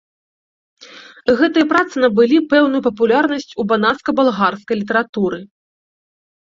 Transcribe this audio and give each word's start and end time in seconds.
Гэтыя 1.41 1.67
працы 1.75 1.95
набылі 2.05 2.37
пэўную 2.55 2.81
папулярнасць 2.89 3.49
у 3.61 3.67
банацка-балгарскай 3.75 4.75
літаратуры. 4.85 5.39